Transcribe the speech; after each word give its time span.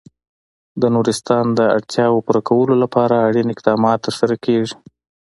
د 0.81 0.83
نورستان 0.95 1.45
د 1.59 1.61
اړتیاوو 1.77 2.23
پوره 2.25 2.41
کولو 2.49 2.75
لپاره 2.83 3.25
اړین 3.27 3.47
اقدامات 3.55 3.97
ترسره 4.05 4.35
کېږي. 4.45 4.75